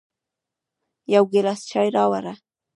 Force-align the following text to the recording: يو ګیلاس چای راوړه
يو 1.13 1.23
ګیلاس 1.31 1.61
چای 1.69 1.89
راوړه 1.97 2.33